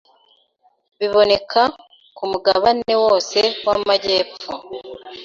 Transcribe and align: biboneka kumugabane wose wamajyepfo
biboneka 0.99 1.61
kumugabane 2.17 2.93
wose 3.03 3.39
wamajyepfo 3.67 4.51